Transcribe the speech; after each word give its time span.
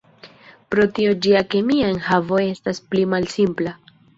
Pro 0.75 0.85
tio 0.99 1.11
ĝia 1.27 1.43
kemia 1.55 1.91
enhavo 1.97 2.41
estas 2.47 2.85
pli 2.89 3.07
malsimpla. 3.13 3.79